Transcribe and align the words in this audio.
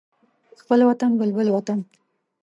خپل 0.61 0.79
وطن 0.89 1.11
بلبل 1.19 1.47
وطن 1.55 1.79